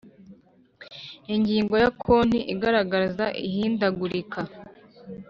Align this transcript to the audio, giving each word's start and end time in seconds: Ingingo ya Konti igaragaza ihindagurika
Ingingo 1.33 1.73
ya 1.83 1.89
Konti 2.01 2.39
igaragaza 2.53 3.25
ihindagurika 3.47 4.41